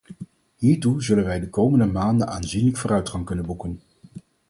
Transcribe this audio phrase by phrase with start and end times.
[0.55, 3.79] Hiertoe zullen wij de komende maanden aanzienlijke vooruitgang kunnen boeken.